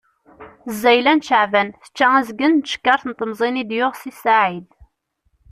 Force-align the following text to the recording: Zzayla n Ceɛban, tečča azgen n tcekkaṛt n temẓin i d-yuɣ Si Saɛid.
Zzayla 0.73 1.13
n 1.15 1.19
Ceɛban, 1.27 1.69
tečča 1.81 2.05
azgen 2.17 2.51
n 2.57 2.61
tcekkaṛt 2.61 3.03
n 3.07 3.13
temẓin 3.17 3.61
i 3.61 3.63
d-yuɣ 3.69 3.93
Si 3.97 4.11
Saɛid. 4.21 4.67